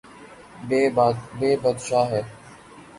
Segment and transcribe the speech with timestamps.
[1.39, 2.21] یے بدشاہ ہے